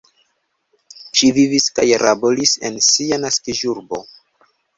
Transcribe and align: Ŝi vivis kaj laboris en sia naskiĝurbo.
Ŝi 1.19 1.29
vivis 1.35 1.67
kaj 1.81 1.85
laboris 2.05 2.55
en 2.71 2.81
sia 2.87 3.21
naskiĝurbo. 3.27 4.03